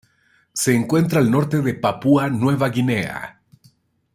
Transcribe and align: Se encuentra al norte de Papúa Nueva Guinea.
Se 0.51 0.73
encuentra 0.75 1.19
al 1.19 1.29
norte 1.29 1.61
de 1.61 1.75
Papúa 1.75 2.27
Nueva 2.27 2.69
Guinea. 2.69 3.39